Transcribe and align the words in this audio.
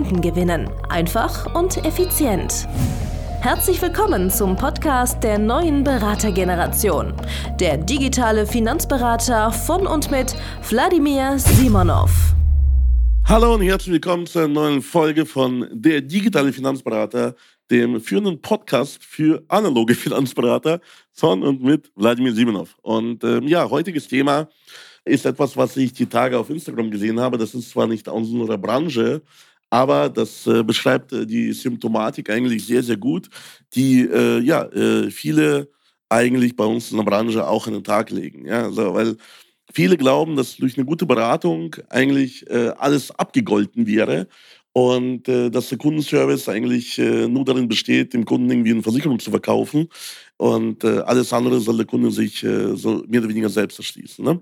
Kunden 0.00 0.22
gewinnen. 0.22 0.70
Einfach 0.88 1.54
und 1.54 1.84
effizient. 1.84 2.66
Herzlich 3.42 3.82
willkommen 3.82 4.30
zum 4.30 4.56
Podcast 4.56 5.22
der 5.22 5.38
neuen 5.38 5.84
Beratergeneration. 5.84 7.12
Der 7.60 7.76
digitale 7.76 8.46
Finanzberater 8.46 9.52
von 9.52 9.86
und 9.86 10.10
mit 10.10 10.34
Wladimir 10.70 11.38
Simonov. 11.38 12.34
Hallo 13.26 13.52
und 13.52 13.60
herzlich 13.60 13.92
willkommen 13.92 14.24
zur 14.24 14.48
neuen 14.48 14.80
Folge 14.80 15.26
von 15.26 15.68
Der 15.70 16.00
digitale 16.00 16.54
Finanzberater, 16.54 17.34
dem 17.70 18.00
führenden 18.00 18.40
Podcast 18.40 19.04
für 19.04 19.44
analoge 19.48 19.94
Finanzberater 20.06 20.80
von 21.12 21.42
und 21.42 21.62
mit 21.62 21.92
Wladimir 21.94 22.32
Simonov. 22.32 22.74
Und 22.80 23.22
ähm, 23.22 23.46
ja, 23.46 23.68
heutiges 23.68 24.08
Thema 24.08 24.48
ist 25.04 25.26
etwas, 25.26 25.56
was 25.58 25.76
ich 25.76 25.92
die 25.92 26.06
Tage 26.06 26.38
auf 26.38 26.48
Instagram 26.48 26.90
gesehen 26.90 27.20
habe. 27.20 27.36
Das 27.36 27.54
ist 27.54 27.70
zwar 27.70 27.86
nicht 27.86 28.08
aus 28.08 28.28
unserer 28.28 28.58
Branche, 28.58 29.22
aber 29.70 30.08
das 30.08 30.46
äh, 30.46 30.62
beschreibt 30.64 31.12
äh, 31.12 31.26
die 31.26 31.52
Symptomatik 31.52 32.28
eigentlich 32.30 32.66
sehr, 32.66 32.82
sehr 32.82 32.96
gut, 32.96 33.30
die 33.74 34.02
äh, 34.02 34.40
ja, 34.40 34.64
äh, 34.64 35.10
viele 35.10 35.70
eigentlich 36.08 36.56
bei 36.56 36.64
uns 36.64 36.90
in 36.90 36.98
der 36.98 37.04
Branche 37.04 37.46
auch 37.46 37.66
an 37.66 37.74
den 37.74 37.84
Tag 37.84 38.10
legen. 38.10 38.46
Ja? 38.46 38.64
Also, 38.64 38.94
weil 38.94 39.16
viele 39.72 39.96
glauben, 39.96 40.36
dass 40.36 40.56
durch 40.56 40.76
eine 40.76 40.84
gute 40.84 41.06
Beratung 41.06 41.76
eigentlich 41.88 42.48
äh, 42.50 42.70
alles 42.78 43.12
abgegolten 43.12 43.86
wäre 43.86 44.26
und 44.72 45.28
äh, 45.28 45.50
dass 45.50 45.68
der 45.68 45.78
Kundenservice 45.78 46.48
eigentlich 46.48 46.98
äh, 46.98 47.26
nur 47.26 47.44
darin 47.44 47.68
besteht, 47.68 48.14
dem 48.14 48.24
Kunden 48.24 48.50
irgendwie 48.50 48.70
eine 48.70 48.82
Versicherung 48.82 49.18
zu 49.18 49.30
verkaufen 49.30 49.88
und 50.36 50.84
äh, 50.84 51.00
alles 51.00 51.32
andere 51.32 51.60
soll 51.60 51.76
der 51.76 51.86
Kunde 51.86 52.10
sich 52.10 52.42
äh, 52.44 52.76
so 52.76 53.04
mehr 53.08 53.20
oder 53.20 53.28
weniger 53.28 53.48
selbst 53.48 53.78
erschließen. 53.78 54.24
Ne? 54.24 54.40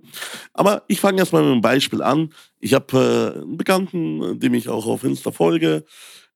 Aber 0.53 0.85
ich 0.87 1.01
fange 1.01 1.19
erstmal 1.19 1.43
mit 1.43 1.53
einem 1.53 1.61
Beispiel 1.61 2.03
an. 2.03 2.33
Ich 2.61 2.75
habe 2.75 3.35
äh, 3.37 3.41
einen 3.41 3.57
Bekannten, 3.57 4.39
dem 4.39 4.55
ich 4.55 4.69
auch 4.69 4.87
auf 4.87 5.03
Insta 5.03 5.33
folge, 5.33 5.85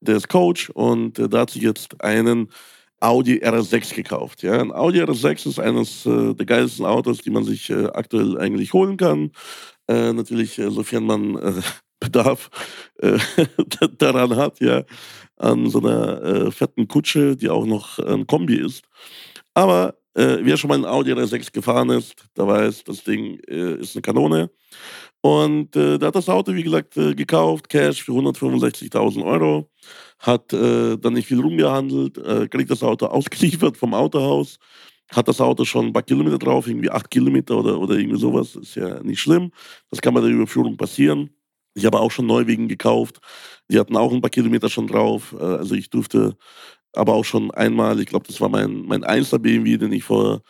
der 0.01 0.17
ist 0.17 0.29
Coach 0.29 0.71
und 0.71 1.19
äh, 1.19 1.29
da 1.29 1.41
hat 1.41 1.51
sich 1.51 1.63
jetzt 1.63 2.03
einen 2.03 2.49
Audi 2.99 3.37
RS6 3.37 3.95
gekauft. 3.95 4.43
Ja? 4.43 4.59
Ein 4.59 4.73
Audi 4.73 5.03
RS6 5.03 5.49
ist 5.49 5.61
eines 5.61 6.05
der 6.05 6.47
geilsten 6.47 6.87
Autos, 6.87 7.19
die 7.19 7.31
man 7.31 7.43
sich 7.43 7.73
aktuell 7.73 8.39
eigentlich 8.39 8.73
holen 8.73 8.97
kann. 8.97 9.33
Natürlich, 9.89 10.61
sofern 10.69 11.03
man 11.03 11.63
Bedarf 12.03 12.51
äh, 12.99 13.19
daran 13.99 14.37
hat, 14.37 14.61
ja, 14.61 14.85
an 15.37 15.69
so 15.71 15.81
einer 15.81 16.23
äh, 16.23 16.51
fetten 16.51 16.89
Kutsche, 16.89 17.37
die 17.37 17.49
auch 17.49 17.67
noch 17.67 17.99
ein 17.99 18.27
Kombi 18.27 18.57
ist. 18.57 18.85
Aber 19.55 19.95
äh, 20.15 20.39
wer 20.43 20.57
schon 20.57 20.69
mal 20.69 20.79
ein 20.79 20.85
Audi 20.85 21.13
R6 21.13 21.53
gefahren 21.53 21.91
ist, 21.91 22.15
der 22.37 22.47
weiß, 22.47 22.85
das 22.85 23.05
Ding 23.05 23.39
äh, 23.49 23.75
ist 23.75 23.97
eine 23.97 24.03
Kanone. 24.03 24.51
Und 25.21 25.77
äh, 25.77 25.99
der 25.99 26.09
hat 26.09 26.17
das 26.17 26.29
Auto, 26.29 26.53
wie 26.55 26.65
gesagt, 26.65 26.97
äh, 26.97 27.15
gekauft, 27.15 27.69
Cash 27.69 28.03
für 28.03 28.13
165.000 28.13 29.25
Euro, 29.25 29.71
hat 30.19 30.53
äh, 30.53 30.97
dann 30.99 31.15
nicht 31.15 31.29
viel 31.29 31.41
rumgehandelt, 31.41 32.21
kriegt 32.51 32.71
das 32.71 32.83
Auto 32.83 33.07
ausgeliefert 33.19 33.77
vom 33.77 33.95
Autohaus, 33.95 34.59
hat 35.11 35.29
das 35.29 35.41
Auto 35.41 35.65
schon 35.65 35.87
ein 35.87 35.93
paar 35.93 36.03
Kilometer 36.03 36.39
drauf, 36.39 36.67
irgendwie 36.67 36.91
acht 36.91 37.11
Kilometer 37.11 37.59
oder, 37.59 37.79
oder 37.79 37.95
irgendwie 37.97 38.19
sowas, 38.19 38.57
ist 38.57 38.75
ja 38.75 39.03
nicht 39.03 39.21
schlimm. 39.21 39.53
Das 39.91 40.01
kann 40.01 40.15
bei 40.15 40.21
der 40.21 40.31
Überführung 40.31 40.77
passieren. 40.77 41.31
Ich 41.75 41.87
habe 41.87 42.01
auch 42.01 42.11
schon 42.11 42.27
Neuwegen 42.27 42.69
gekauft. 42.69 43.21
Die 43.71 43.79
hatten 43.79 43.97
auch 43.97 44.13
ein 44.13 44.21
paar 44.21 44.31
Kilometer 44.31 44.69
schon 44.69 44.87
drauf. 44.87 45.35
Äh, 45.39 45.43
also 45.45 45.75
ich 45.75 45.91
durfte 45.91 46.37
aber 46.93 47.15
auch 47.15 47.25
schon 47.25 47.51
einmal, 47.53 48.01
ich 48.01 48.07
glaube, 48.07 48.27
das 48.27 48.41
war 48.41 48.49
mein, 48.49 48.83
mein 48.87 49.05
einster 49.05 49.39
BMW, 49.39 49.79
den 49.79 49.93
ich 49.93 50.05
vor, 50.05 50.43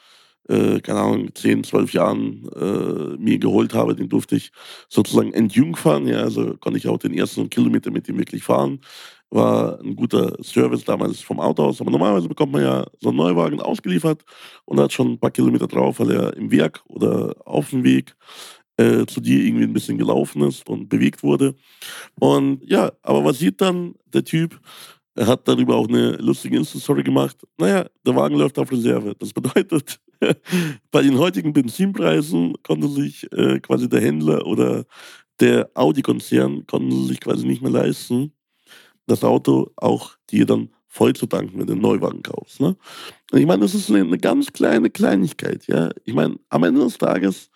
äh, 0.48 0.80
keine 0.80 1.00
Ahnung, 1.00 1.34
10, 1.34 1.64
12 1.64 1.92
Jahren 1.92 2.48
äh, 2.56 3.16
mir 3.18 3.38
geholt 3.38 3.74
habe. 3.74 3.94
Den 3.94 4.08
durfte 4.08 4.36
ich 4.36 4.50
sozusagen 4.88 5.32
entjungfern. 5.32 6.06
Ja, 6.08 6.22
also 6.22 6.56
konnte 6.58 6.78
ich 6.78 6.88
auch 6.88 6.98
den 6.98 7.14
ersten 7.14 7.48
Kilometer 7.50 7.90
mit 7.92 8.08
ihm 8.08 8.18
wirklich 8.18 8.42
fahren. 8.42 8.80
War 9.30 9.80
ein 9.80 9.96
guter 9.96 10.36
Service 10.42 10.84
damals 10.84 11.20
vom 11.20 11.40
Auto 11.40 11.64
aus. 11.64 11.80
Aber 11.80 11.90
normalerweise 11.90 12.28
bekommt 12.28 12.52
man 12.52 12.62
ja 12.62 12.86
so 13.00 13.10
einen 13.10 13.18
Neuwagen 13.18 13.60
ausgeliefert 13.60 14.22
und 14.64 14.80
hat 14.80 14.92
schon 14.92 15.12
ein 15.12 15.18
paar 15.20 15.30
Kilometer 15.30 15.68
drauf, 15.68 16.00
weil 16.00 16.10
er 16.10 16.36
im 16.36 16.50
Werk 16.50 16.82
oder 16.88 17.34
auf 17.44 17.70
dem 17.70 17.84
Weg 17.84 18.14
äh, 18.76 19.06
zu 19.06 19.20
dir 19.20 19.44
irgendwie 19.44 19.64
ein 19.64 19.72
bisschen 19.72 19.98
gelaufen 19.98 20.42
ist 20.42 20.68
und 20.68 20.88
bewegt 20.88 21.22
wurde. 21.22 21.54
Und 22.18 22.62
ja, 22.64 22.92
aber 23.02 23.24
was 23.24 23.38
sieht 23.38 23.60
dann 23.60 23.94
der 24.12 24.24
Typ? 24.24 24.60
Er 25.14 25.26
hat 25.26 25.46
darüber 25.46 25.76
auch 25.76 25.88
eine 25.88 26.12
lustige 26.16 26.56
Insta-Story 26.56 27.02
gemacht. 27.02 27.36
Naja, 27.58 27.84
der 28.06 28.16
Wagen 28.16 28.36
läuft 28.36 28.58
auf 28.58 28.72
Reserve. 28.72 29.14
Das 29.18 29.32
bedeutet, 29.32 30.00
bei 30.90 31.02
den 31.02 31.18
heutigen 31.18 31.52
Benzinpreisen 31.52 32.54
konnte 32.62 32.88
sich 32.88 33.30
äh, 33.32 33.60
quasi 33.60 33.88
der 33.88 34.00
Händler 34.00 34.46
oder 34.46 34.86
der 35.40 35.70
Audi-Konzern 35.74 36.66
konnten 36.66 37.06
sich 37.06 37.20
quasi 37.20 37.46
nicht 37.46 37.62
mehr 37.62 37.70
leisten, 37.70 38.32
das 39.06 39.24
Auto 39.24 39.70
auch 39.76 40.16
dir 40.30 40.46
dann 40.46 40.70
voll 40.86 41.14
zu 41.14 41.26
tanken, 41.26 41.58
wenn 41.58 41.66
du 41.66 41.72
einen 41.72 41.82
Neuwagen 41.82 42.22
kaufst. 42.22 42.60
Ne? 42.60 42.76
Und 43.32 43.38
ich 43.38 43.46
meine, 43.46 43.62
das 43.62 43.74
ist 43.74 43.90
eine, 43.90 44.00
eine 44.00 44.18
ganz 44.18 44.52
kleine 44.52 44.90
Kleinigkeit. 44.90 45.66
Ja? 45.66 45.90
Ich 46.04 46.14
meine, 46.14 46.36
am 46.48 46.64
Ende 46.64 46.82
des 46.82 46.98
Tages 46.98 47.50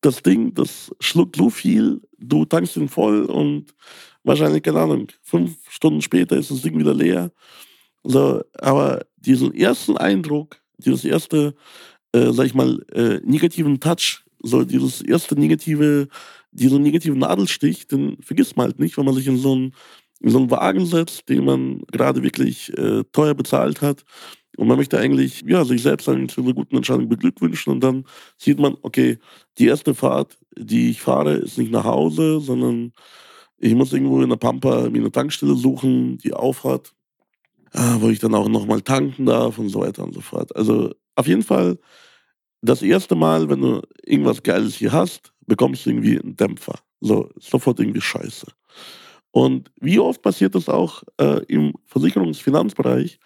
das 0.00 0.22
Ding, 0.22 0.54
das 0.54 0.94
schluckt 1.00 1.36
so 1.36 1.50
viel, 1.50 2.00
du 2.18 2.44
tankst 2.44 2.76
ihn 2.76 2.88
voll 2.88 3.24
und 3.24 3.74
wahrscheinlich, 4.22 4.62
keine 4.62 4.80
Ahnung, 4.80 5.08
fünf 5.22 5.56
Stunden 5.68 6.02
später 6.02 6.36
ist 6.36 6.50
das 6.50 6.62
Ding 6.62 6.78
wieder 6.78 6.94
leer. 6.94 7.32
So, 8.04 8.42
aber 8.58 9.04
diesen 9.16 9.54
ersten 9.54 9.96
Eindruck, 9.96 10.60
dieses 10.78 11.04
erste, 11.04 11.54
äh, 12.12 12.32
sag 12.32 12.46
ich 12.46 12.54
mal, 12.54 12.84
äh, 12.92 13.20
negativen 13.24 13.80
Touch, 13.80 14.24
so 14.40 14.64
dieses 14.64 15.02
erste 15.02 15.34
negative, 15.34 16.08
diesen 16.52 16.82
negativen 16.82 17.18
Nadelstich, 17.18 17.88
den 17.88 18.22
vergisst 18.22 18.56
man 18.56 18.66
halt 18.66 18.78
nicht, 18.78 18.96
wenn 18.96 19.04
man 19.04 19.14
sich 19.14 19.26
in 19.26 19.36
so 19.36 19.52
einen, 19.52 19.74
in 20.20 20.30
so 20.30 20.38
einen 20.38 20.50
Wagen 20.50 20.86
setzt, 20.86 21.28
den 21.28 21.44
man 21.44 21.82
gerade 21.90 22.22
wirklich 22.22 22.76
äh, 22.78 23.02
teuer 23.12 23.34
bezahlt 23.34 23.82
hat 23.82 24.04
und 24.58 24.66
man 24.66 24.76
möchte 24.76 24.98
eigentlich 24.98 25.44
ja, 25.46 25.64
sich 25.64 25.82
selbst 25.82 26.06
zu 26.06 26.10
einer 26.10 26.52
guten 26.52 26.76
Entscheidung 26.76 27.08
beglückwünschen. 27.08 27.72
Und 27.72 27.80
dann 27.80 28.04
sieht 28.36 28.58
man, 28.58 28.76
okay, 28.82 29.18
die 29.56 29.66
erste 29.66 29.94
Fahrt, 29.94 30.36
die 30.58 30.90
ich 30.90 31.00
fahre, 31.00 31.34
ist 31.34 31.58
nicht 31.58 31.70
nach 31.70 31.84
Hause, 31.84 32.40
sondern 32.40 32.92
ich 33.58 33.72
muss 33.76 33.92
irgendwo 33.92 34.20
in 34.20 34.30
der 34.30 34.36
Pampa 34.36 34.90
mir 34.90 34.98
eine 34.98 35.12
Tankstelle 35.12 35.54
suchen, 35.54 36.18
die 36.18 36.34
aufhat, 36.34 36.92
äh, 37.72 37.78
wo 38.00 38.08
ich 38.08 38.18
dann 38.18 38.34
auch 38.34 38.48
nochmal 38.48 38.80
tanken 38.80 39.26
darf 39.26 39.58
und 39.58 39.68
so 39.68 39.78
weiter 39.78 40.02
und 40.02 40.12
so 40.12 40.20
fort. 40.20 40.54
Also 40.56 40.92
auf 41.14 41.28
jeden 41.28 41.44
Fall, 41.44 41.78
das 42.60 42.82
erste 42.82 43.14
Mal, 43.14 43.48
wenn 43.48 43.60
du 43.60 43.82
irgendwas 44.02 44.42
Geiles 44.42 44.74
hier 44.74 44.90
hast, 44.90 45.32
bekommst 45.46 45.86
du 45.86 45.90
irgendwie 45.90 46.18
einen 46.18 46.34
Dämpfer. 46.34 46.80
So, 47.00 47.30
sofort 47.38 47.78
irgendwie 47.78 48.00
scheiße. 48.00 48.48
Und 49.30 49.70
wie 49.80 50.00
oft 50.00 50.20
passiert 50.20 50.56
das 50.56 50.68
auch 50.68 51.04
äh, 51.20 51.44
im 51.46 51.74
Versicherungsfinanzbereich, 51.86 53.20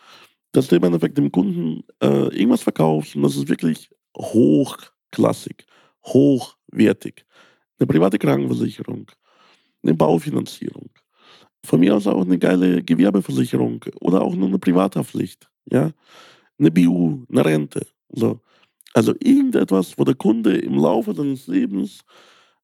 dass 0.52 0.68
du 0.68 0.76
im 0.76 0.84
Endeffekt 0.84 1.18
dem 1.18 1.32
Kunden 1.32 1.84
äh, 2.02 2.28
irgendwas 2.36 2.62
verkaufst 2.62 3.16
und 3.16 3.22
das 3.22 3.36
ist 3.36 3.48
wirklich 3.48 3.90
hochklassig, 4.16 5.66
hochwertig. 6.04 7.24
Eine 7.78 7.86
private 7.86 8.18
Krankenversicherung, 8.18 9.10
eine 9.82 9.94
Baufinanzierung, 9.94 10.90
von 11.64 11.80
mir 11.80 11.96
aus 11.96 12.06
auch 12.06 12.22
eine 12.22 12.38
geile 12.38 12.82
Gewerbeversicherung 12.82 13.84
oder 14.00 14.22
auch 14.22 14.34
nur 14.34 14.48
eine 14.48 14.58
Privathaftpflicht, 14.58 15.48
ja, 15.70 15.90
eine 16.58 16.70
BU, 16.70 17.24
eine 17.30 17.44
Rente. 17.44 17.86
So. 18.10 18.40
Also 18.94 19.14
irgendetwas, 19.20 19.98
wo 19.98 20.04
der 20.04 20.14
Kunde 20.14 20.56
im 20.58 20.74
Laufe 20.74 21.14
seines 21.14 21.46
Lebens 21.46 22.00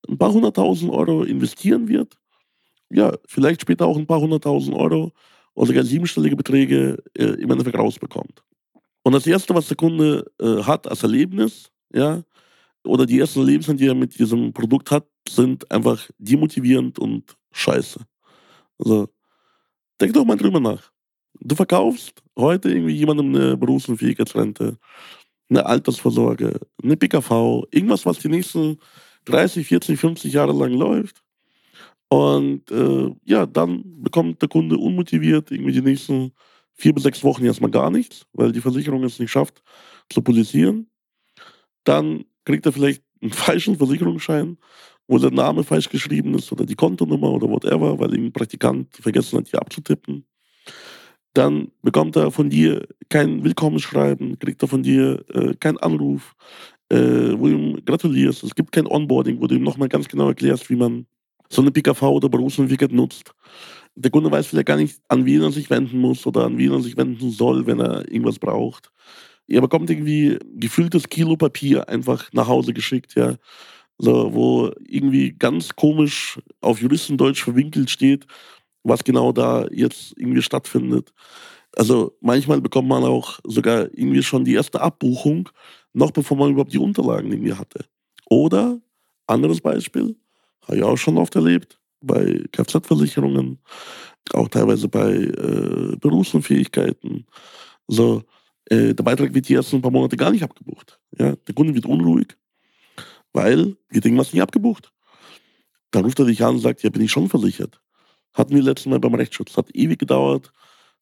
ein 0.08 0.18
paar 0.18 0.32
hunderttausend 0.32 0.92
Euro 0.92 1.22
investieren 1.24 1.88
wird, 1.88 2.18
ja, 2.90 3.12
vielleicht 3.26 3.62
später 3.62 3.86
auch 3.86 3.96
ein 3.96 4.06
paar 4.06 4.20
hunderttausend 4.20 4.76
Euro 4.76 5.12
oder 5.58 5.66
sogar 5.66 5.82
siebenstellige 5.82 6.36
Beträge 6.36 7.02
äh, 7.14 7.24
im 7.24 7.50
Endeffekt 7.50 7.76
rausbekommt. 7.76 8.44
Und 9.02 9.12
das 9.12 9.26
Erste, 9.26 9.52
was 9.56 9.66
der 9.66 9.76
Kunde 9.76 10.24
äh, 10.40 10.62
hat 10.62 10.86
als 10.86 11.02
Erlebnis, 11.02 11.72
ja, 11.92 12.22
oder 12.84 13.04
die 13.04 13.18
ersten 13.18 13.40
Erlebnisse, 13.40 13.74
die 13.74 13.88
er 13.88 13.94
mit 13.96 14.16
diesem 14.16 14.52
Produkt 14.52 14.92
hat, 14.92 15.08
sind 15.28 15.68
einfach 15.68 16.08
demotivierend 16.18 17.00
und 17.00 17.36
scheiße. 17.50 17.98
Also, 18.78 19.08
denk 20.00 20.12
doch 20.12 20.24
mal 20.24 20.36
drüber 20.36 20.60
nach. 20.60 20.92
Du 21.40 21.56
verkaufst 21.56 22.22
heute 22.38 22.70
irgendwie 22.70 22.94
jemandem 22.94 23.34
eine 23.34 23.56
Berufsunfähigkeitsrente, 23.56 24.78
eine 25.50 25.66
Altersvorsorge, 25.66 26.60
eine 26.80 26.96
PKV, 26.96 27.64
irgendwas, 27.72 28.06
was 28.06 28.20
die 28.20 28.28
nächsten 28.28 28.78
30, 29.24 29.66
40, 29.66 29.98
50 29.98 30.32
Jahre 30.32 30.52
lang 30.52 30.72
läuft. 30.72 31.20
Und 32.08 32.70
äh, 32.70 33.14
ja, 33.24 33.46
dann 33.46 34.02
bekommt 34.02 34.40
der 34.40 34.48
Kunde 34.48 34.78
unmotiviert 34.78 35.50
irgendwie 35.50 35.72
die 35.72 35.82
nächsten 35.82 36.32
vier 36.74 36.94
bis 36.94 37.02
sechs 37.02 37.22
Wochen 37.22 37.44
erstmal 37.44 37.70
gar 37.70 37.90
nichts, 37.90 38.26
weil 38.32 38.52
die 38.52 38.60
Versicherung 38.60 39.04
es 39.04 39.18
nicht 39.18 39.30
schafft 39.30 39.62
zu 40.08 40.22
politisieren. 40.22 40.88
Dann 41.84 42.24
kriegt 42.44 42.64
er 42.66 42.72
vielleicht 42.72 43.02
einen 43.20 43.32
falschen 43.32 43.76
Versicherungsschein, 43.76 44.56
wo 45.06 45.18
der 45.18 45.30
Name 45.30 45.64
falsch 45.64 45.88
geschrieben 45.88 46.34
ist 46.34 46.50
oder 46.52 46.64
die 46.64 46.76
Kontonummer 46.76 47.30
oder 47.30 47.48
whatever, 47.48 47.98
weil 47.98 48.14
ein 48.14 48.32
Praktikant 48.32 48.94
vergessen 48.94 49.38
hat, 49.38 49.48
hier 49.48 49.60
abzutippen. 49.60 50.24
Dann 51.34 51.70
bekommt 51.82 52.16
er 52.16 52.30
von 52.30 52.48
dir 52.48 52.86
kein 53.10 53.44
Willkommensschreiben, 53.44 54.38
kriegt 54.38 54.62
er 54.62 54.68
von 54.68 54.82
dir 54.82 55.24
äh, 55.34 55.54
keinen 55.54 55.78
Anruf, 55.78 56.34
äh, 56.88 56.96
wo 57.38 57.46
du 57.46 57.52
ihm 57.52 57.84
gratulierst. 57.84 58.44
Es 58.44 58.54
gibt 58.54 58.72
kein 58.72 58.86
Onboarding, 58.86 59.40
wo 59.40 59.46
du 59.46 59.54
ihm 59.54 59.62
nochmal 59.62 59.88
ganz 59.88 60.08
genau 60.08 60.28
erklärst, 60.28 60.70
wie 60.70 60.76
man 60.76 61.06
so 61.50 61.62
eine 61.62 61.70
PKV 61.70 62.02
oder 62.02 62.28
Berufsentwickler 62.28 62.88
nutzt. 62.90 63.32
Der 63.94 64.10
Kunde 64.10 64.30
weiß 64.30 64.46
vielleicht 64.48 64.66
gar 64.66 64.76
nicht, 64.76 65.00
an 65.08 65.26
wen 65.26 65.42
er 65.42 65.52
sich 65.52 65.70
wenden 65.70 65.98
muss 66.00 66.26
oder 66.26 66.44
an 66.44 66.58
wen 66.58 66.72
er 66.72 66.80
sich 66.80 66.96
wenden 66.96 67.30
soll, 67.30 67.66
wenn 67.66 67.80
er 67.80 68.10
irgendwas 68.10 68.38
braucht. 68.38 68.90
Er 69.48 69.60
bekommt 69.62 69.90
irgendwie 69.90 70.38
gefülltes 70.56 71.08
Kilo 71.08 71.36
Papier 71.36 71.88
einfach 71.88 72.30
nach 72.32 72.48
Hause 72.48 72.72
geschickt, 72.74 73.14
ja. 73.16 73.36
So, 73.98 74.34
wo 74.34 74.72
irgendwie 74.86 75.32
ganz 75.38 75.74
komisch 75.76 76.40
auf 76.60 76.80
Juristendeutsch 76.80 77.42
verwinkelt 77.42 77.90
steht, 77.90 78.26
was 78.84 79.04
genau 79.04 79.32
da 79.32 79.66
jetzt 79.72 80.14
irgendwie 80.18 80.42
stattfindet. 80.42 81.12
Also 81.76 82.16
manchmal 82.20 82.60
bekommt 82.60 82.88
man 82.88 83.04
auch 83.04 83.40
sogar 83.44 83.84
irgendwie 83.94 84.22
schon 84.22 84.44
die 84.44 84.54
erste 84.54 84.80
Abbuchung, 84.80 85.48
noch 85.92 86.10
bevor 86.12 86.36
man 86.36 86.50
überhaupt 86.52 86.72
die 86.72 86.78
Unterlagen 86.78 87.30
irgendwie 87.32 87.54
hatte. 87.54 87.84
Oder, 88.30 88.80
anderes 89.26 89.60
Beispiel, 89.60 90.16
habe 90.62 90.76
ich 90.76 90.82
auch 90.82 90.96
schon 90.96 91.18
oft 91.18 91.34
erlebt, 91.34 91.78
bei 92.00 92.44
Kfz-Versicherungen, 92.52 93.58
auch 94.32 94.48
teilweise 94.48 94.88
bei 94.88 95.12
äh, 95.12 95.96
Berufsunfähigkeiten. 95.96 97.26
So, 97.86 98.22
äh, 98.66 98.94
der 98.94 99.02
Beitrag 99.02 99.34
wird 99.34 99.48
die 99.48 99.54
ersten 99.54 99.82
paar 99.82 99.90
Monate 99.90 100.16
gar 100.16 100.30
nicht 100.30 100.42
abgebucht. 100.42 101.00
Ja? 101.18 101.34
Der 101.36 101.54
Kunde 101.54 101.74
wird 101.74 101.86
unruhig, 101.86 102.36
weil 103.32 103.76
wir 103.88 104.00
denken, 104.00 104.18
was 104.18 104.32
nicht 104.32 104.42
abgebucht. 104.42 104.92
Dann 105.90 106.04
ruft 106.04 106.18
er 106.18 106.26
dich 106.26 106.44
an 106.44 106.56
und 106.56 106.60
sagt, 106.60 106.82
ja, 106.82 106.90
bin 106.90 107.02
ich 107.02 107.10
schon 107.10 107.28
versichert. 107.28 107.80
Hatten 108.34 108.54
wir 108.54 108.62
letztes 108.62 108.86
Mal 108.86 109.00
beim 109.00 109.14
Rechtsschutz. 109.14 109.56
Hat 109.56 109.74
ewig 109.74 109.98
gedauert, 109.98 110.52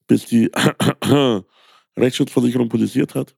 bis 0.06 0.26
die 0.26 0.50
Rechtsschutzversicherung 1.97 2.69
politisiert 2.69 3.14
hat. 3.14 3.35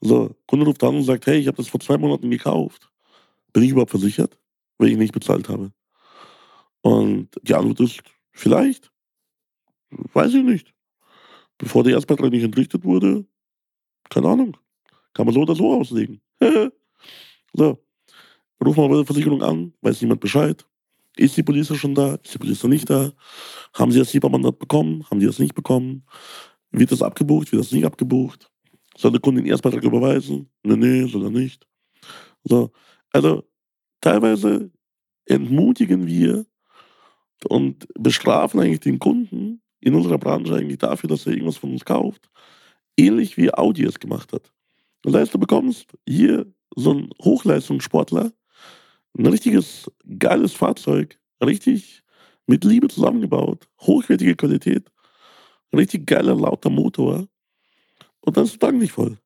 So, 0.00 0.36
Kunde 0.46 0.66
ruft 0.66 0.82
an 0.84 0.96
und 0.96 1.04
sagt, 1.04 1.26
hey, 1.26 1.38
ich 1.38 1.46
habe 1.46 1.56
das 1.56 1.68
vor 1.68 1.80
zwei 1.80 1.96
Monaten 1.96 2.30
gekauft. 2.30 2.90
Bin 3.52 3.62
ich 3.62 3.70
überhaupt 3.70 3.90
versichert, 3.90 4.38
wenn 4.80 4.92
ich 4.92 4.98
nicht 4.98 5.12
bezahlt 5.12 5.48
habe? 5.48 5.72
Und 6.82 7.28
die 7.42 7.54
Antwort 7.54 7.80
ist, 7.80 8.02
vielleicht. 8.32 8.90
Weiß 9.90 10.32
ich 10.34 10.44
nicht. 10.44 10.72
Bevor 11.58 11.84
der 11.84 11.94
Erstbeitrag 11.94 12.30
nicht 12.30 12.44
entrichtet 12.44 12.84
wurde, 12.84 13.26
keine 14.08 14.28
Ahnung. 14.28 14.56
Kann 15.12 15.26
man 15.26 15.34
so 15.34 15.42
oder 15.42 15.54
so 15.54 15.72
auslegen. 15.74 16.20
so. 17.52 17.84
Rufen 18.64 18.82
wir 18.82 18.88
bei 18.88 18.96
der 18.96 19.06
Versicherung 19.06 19.42
an, 19.42 19.72
weiß 19.80 20.00
niemand 20.02 20.20
Bescheid. 20.20 20.66
Ist 21.16 21.36
die 21.36 21.42
Polizei 21.42 21.74
schon 21.74 21.94
da? 21.94 22.14
Ist 22.16 22.34
die 22.34 22.38
Polizei 22.38 22.68
nicht 22.68 22.88
da? 22.88 23.12
Haben 23.74 23.90
sie 23.90 23.98
das 23.98 24.10
SIPA-Mandat 24.10 24.58
bekommen? 24.58 25.04
Haben 25.10 25.20
die 25.20 25.26
das 25.26 25.38
nicht 25.38 25.54
bekommen? 25.54 26.04
Wird 26.70 26.92
das 26.92 27.02
abgebucht? 27.02 27.50
Wird 27.52 27.62
das 27.62 27.72
nicht 27.72 27.84
abgebucht? 27.84 28.50
Soll 28.96 29.12
der 29.12 29.20
Kunde 29.20 29.42
den 29.42 29.50
Erstbeitrag 29.50 29.82
überweisen? 29.82 30.50
Nee, 30.62 30.76
nee, 30.76 31.06
soll 31.06 31.24
er 31.24 31.30
nicht. 31.30 31.66
So. 32.44 32.70
Also, 33.12 33.44
teilweise 34.00 34.70
entmutigen 35.26 36.06
wir 36.06 36.46
und 37.48 37.86
bestrafen 37.98 38.60
eigentlich 38.60 38.80
den 38.80 38.98
Kunden 38.98 39.62
in 39.80 39.94
unserer 39.94 40.18
Branche 40.18 40.54
eigentlich 40.54 40.78
dafür, 40.78 41.08
dass 41.08 41.26
er 41.26 41.32
irgendwas 41.32 41.56
von 41.56 41.72
uns 41.72 41.84
kauft. 41.84 42.30
Ähnlich 42.96 43.36
wie 43.36 43.52
Audi 43.52 43.84
es 43.84 43.98
gemacht 43.98 44.32
hat. 44.32 44.52
Das 45.02 45.14
heißt, 45.14 45.34
du 45.34 45.38
bekommst 45.38 45.86
hier 46.06 46.46
so 46.76 46.90
einen 46.90 47.10
Hochleistungssportler, 47.22 48.32
ein 49.18 49.26
richtiges 49.26 49.90
geiles 50.18 50.52
Fahrzeug, 50.52 51.18
richtig 51.42 52.02
mit 52.46 52.64
Liebe 52.64 52.88
zusammengebaut, 52.88 53.68
hochwertige 53.80 54.36
Qualität, 54.36 54.90
richtig 55.74 56.06
geiler, 56.06 56.34
lauter 56.34 56.70
Motor. 56.70 57.26
Und 58.20 58.36
dann 58.36 58.44
ist 58.44 58.52
der 58.52 58.68
Tank 58.68 58.78
nicht 58.78 58.92
voll. 58.92 59.18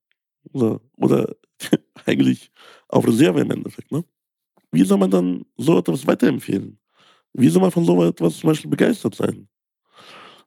So. 0.52 0.80
Oder 0.96 1.34
eigentlich 2.06 2.52
auf 2.88 3.06
Reserve 3.06 3.40
im 3.40 3.50
Endeffekt. 3.50 3.90
Ne? 3.90 4.04
Wie 4.74 4.84
soll 4.84 4.98
man 4.98 5.10
dann 5.10 5.44
so 5.56 5.78
etwas 5.78 6.06
weiterempfehlen? 6.06 6.78
Wie 7.32 7.48
soll 7.48 7.62
man 7.62 7.70
von 7.70 7.84
so 7.84 8.02
etwas 8.02 8.38
zum 8.38 8.48
Beispiel 8.48 8.70
begeistert 8.70 9.14
sein? 9.14 9.48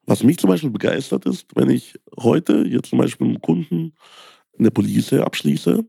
Was 0.06 0.24
mich 0.24 0.38
zum 0.38 0.50
Beispiel 0.50 0.70
begeistert 0.70 1.26
ist, 1.26 1.48
wenn 1.56 1.70
ich 1.70 2.00
heute 2.20 2.66
jetzt 2.68 2.90
zum 2.90 3.00
Beispiel 3.00 3.28
mit 3.28 3.36
einem 3.36 3.42
Kunden 3.42 3.94
eine 4.58 4.72
Police 4.72 5.14
abschließe 5.14 5.86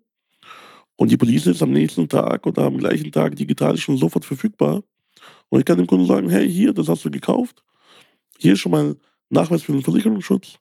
und 0.97 1.11
die 1.11 1.17
Police 1.17 1.47
ist 1.47 1.63
am 1.63 1.73
nächsten 1.73 2.09
Tag 2.09 2.47
oder 2.47 2.63
am 2.65 2.79
gleichen 2.79 3.13
Tag 3.13 3.37
digital 3.37 3.77
schon 3.77 3.97
sofort 3.97 4.25
verfügbar. 4.25 4.83
Und 5.49 5.61
ich 5.61 5.65
kann 5.65 5.79
dem 5.79 5.87
Kunden 5.87 6.07
sagen, 6.07 6.29
hey, 6.29 6.51
hier, 6.51 6.73
das 6.73 6.89
hast 6.89 7.05
du 7.05 7.11
gekauft. 7.11 7.65
Hier 8.39 8.55
ist 8.55 8.61
schon 8.61 8.73
mal 8.73 8.97
Nachweis 9.31 9.63
für 9.63 9.73
den 9.73 9.83
Versicherungsschutz. 9.83 10.59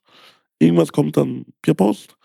Irgendwas 0.58 0.92
kommt 0.92 1.16
dann 1.16 1.44
per 1.62 1.74
Post. 1.74 2.16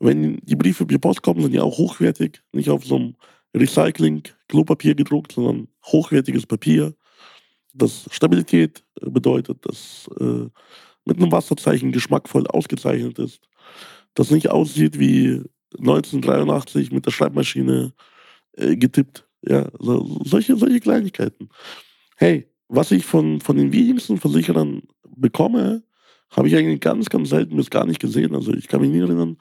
Wenn 0.00 0.38
die 0.42 0.56
Briefe 0.56 0.86
per 0.86 0.98
Post 0.98 1.22
kommen, 1.22 1.42
sind 1.42 1.52
die 1.52 1.60
auch 1.60 1.78
hochwertig. 1.78 2.42
Nicht 2.52 2.70
auf 2.70 2.84
so 2.84 2.96
einem 2.96 3.16
Recycling-Klopapier 3.54 4.94
gedruckt, 4.94 5.32
sondern 5.32 5.68
hochwertiges 5.84 6.46
Papier, 6.46 6.94
das 7.74 8.06
Stabilität 8.10 8.84
bedeutet, 9.00 9.58
das 9.62 10.08
äh, 10.20 10.48
mit 11.04 11.16
einem 11.16 11.32
Wasserzeichen 11.32 11.92
geschmackvoll 11.92 12.46
ausgezeichnet 12.46 13.18
ist, 13.18 13.40
das 14.14 14.30
nicht 14.30 14.50
aussieht 14.50 14.98
wie 14.98 15.42
1983 15.78 16.92
mit 16.92 17.06
der 17.06 17.10
Schreibmaschine 17.10 17.92
äh, 18.52 18.76
getippt. 18.76 19.26
Ja, 19.44 19.68
so, 19.78 20.20
solche, 20.24 20.56
solche 20.56 20.80
Kleinigkeiten. 20.80 21.48
Hey, 22.16 22.46
was 22.68 22.90
ich 22.90 23.04
von, 23.04 23.40
von 23.40 23.56
den 23.56 23.72
wenigsten 23.72 24.18
Versicherern 24.18 24.82
bekomme, 25.16 25.82
habe 26.30 26.48
ich 26.48 26.56
eigentlich 26.56 26.80
ganz, 26.80 27.10
ganz 27.10 27.28
selten 27.28 27.56
bis 27.56 27.70
gar 27.70 27.84
nicht 27.84 28.00
gesehen. 28.00 28.34
Also 28.34 28.54
ich 28.54 28.68
kann 28.68 28.80
mich 28.80 28.90
nie 28.90 29.00
erinnern, 29.00 29.36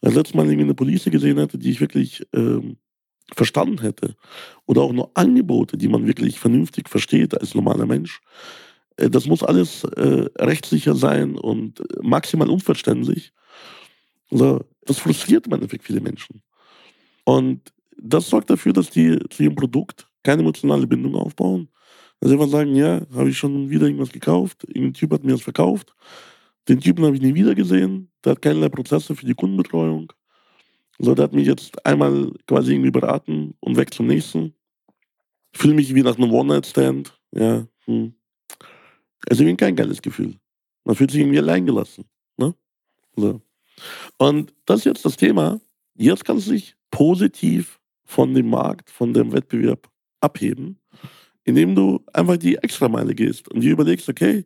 als 0.00 0.14
letztes 0.14 0.34
Mal 0.34 0.46
irgendwie 0.46 0.64
eine 0.64 0.74
Police 0.74 1.04
gesehen 1.06 1.38
hätte, 1.38 1.58
die 1.58 1.70
ich 1.70 1.80
wirklich 1.80 2.26
ähm, 2.32 2.76
verstanden 3.34 3.80
hätte. 3.80 4.14
Oder 4.66 4.82
auch 4.82 4.92
nur 4.92 5.10
Angebote, 5.14 5.76
die 5.76 5.88
man 5.88 6.06
wirklich 6.06 6.38
vernünftig 6.38 6.88
versteht 6.88 7.38
als 7.38 7.54
normaler 7.54 7.86
Mensch. 7.86 8.20
Äh, 8.96 9.10
das 9.10 9.26
muss 9.26 9.42
alles 9.42 9.84
äh, 9.84 10.26
rechtssicher 10.38 10.94
sein 10.94 11.36
und 11.36 11.82
maximal 12.02 12.50
unverständlich. 12.50 13.32
Also, 14.30 14.64
das 14.84 14.98
frustriert 14.98 15.46
im 15.46 15.52
Endeffekt 15.54 15.84
viele 15.84 16.00
Menschen. 16.00 16.42
Und 17.24 17.72
das 17.96 18.28
sorgt 18.28 18.50
dafür, 18.50 18.72
dass 18.72 18.90
die 18.90 19.18
zu 19.30 19.42
ihrem 19.42 19.54
Produkt 19.54 20.08
keine 20.22 20.42
emotionale 20.42 20.86
Bindung 20.86 21.14
aufbauen. 21.14 21.68
Also 22.20 22.34
einfach 22.34 22.48
sagen, 22.48 22.74
ja, 22.74 23.02
habe 23.14 23.30
ich 23.30 23.38
schon 23.38 23.70
wieder 23.70 23.86
irgendwas 23.86 24.10
gekauft, 24.10 24.64
irgendein 24.64 24.94
Typ 24.94 25.12
hat 25.12 25.24
mir 25.24 25.32
das 25.32 25.42
verkauft. 25.42 25.94
Den 26.68 26.80
Typen 26.80 27.04
habe 27.04 27.14
ich 27.14 27.22
nie 27.22 27.34
wieder 27.34 27.54
gesehen, 27.54 28.10
der 28.24 28.32
hat 28.32 28.42
keinerlei 28.42 28.68
Prozesse 28.68 29.14
für 29.14 29.26
die 29.26 29.34
Kundenbetreuung. 29.34 30.12
So, 30.98 31.14
der 31.14 31.24
hat 31.24 31.32
mich 31.32 31.46
jetzt 31.46 31.84
einmal 31.84 32.32
quasi 32.46 32.72
irgendwie 32.72 32.90
beraten 32.90 33.54
und 33.60 33.76
weg 33.76 33.92
zum 33.92 34.06
nächsten. 34.06 34.54
Fühle 35.52 35.74
mich 35.74 35.94
wie 35.94 36.02
nach 36.02 36.16
einem 36.16 36.32
One-Night-Stand. 36.32 37.18
Ja, 37.32 37.66
hm. 37.84 38.14
Also 39.28 39.42
irgendwie 39.42 39.56
kein 39.56 39.76
geiles 39.76 40.00
Gefühl. 40.00 40.38
Man 40.84 40.94
fühlt 40.94 41.10
sich 41.10 41.20
irgendwie 41.20 41.38
alleingelassen. 41.38 42.04
Ne? 42.36 42.54
So. 43.16 43.40
Und 44.18 44.54
das 44.64 44.80
ist 44.80 44.84
jetzt 44.84 45.04
das 45.04 45.16
Thema. 45.16 45.60
Jetzt 45.94 46.24
kannst 46.24 46.46
du 46.46 46.52
dich 46.52 46.76
positiv 46.90 47.80
von 48.04 48.32
dem 48.34 48.48
Markt, 48.48 48.90
von 48.90 49.12
dem 49.12 49.32
Wettbewerb 49.32 49.90
abheben, 50.20 50.78
indem 51.44 51.74
du 51.74 52.04
einfach 52.12 52.36
die 52.36 52.56
Extrameile 52.56 53.14
gehst 53.14 53.48
und 53.48 53.60
dir 53.60 53.72
überlegst, 53.72 54.08
okay, 54.08 54.44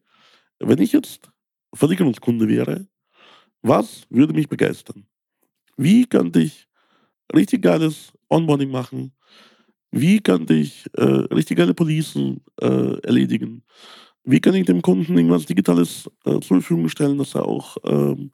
wenn 0.58 0.80
ich 0.80 0.92
jetzt 0.92 1.30
Versicherungskunde 1.74 2.48
wäre, 2.48 2.86
was 3.62 4.06
würde 4.08 4.32
mich 4.32 4.48
begeistern? 4.48 5.06
Wie 5.82 6.04
könnte 6.04 6.40
ich 6.40 6.68
richtig 7.34 7.62
geiles 7.62 8.12
Onboarding 8.28 8.70
machen? 8.70 9.12
Wie 9.90 10.20
könnte 10.20 10.52
ich 10.52 10.84
äh, 10.92 11.02
richtig 11.32 11.56
geile 11.56 11.72
Policen 11.72 12.42
äh, 12.60 13.00
erledigen? 13.00 13.62
Wie 14.22 14.40
kann 14.40 14.54
ich 14.54 14.66
dem 14.66 14.82
Kunden 14.82 15.16
irgendwas 15.16 15.46
Digitales 15.46 16.06
äh, 16.26 16.38
zur 16.40 16.60
Verfügung 16.60 16.90
stellen, 16.90 17.16
dass 17.16 17.34
er 17.34 17.46
auch 17.46 17.78
ähm, 17.84 18.30